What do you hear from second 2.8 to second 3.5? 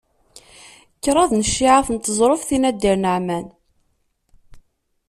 Naɛman.